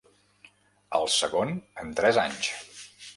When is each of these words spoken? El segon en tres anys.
El 0.99 1.05
segon 1.17 1.53
en 1.83 1.91
tres 2.01 2.19
anys. 2.23 2.51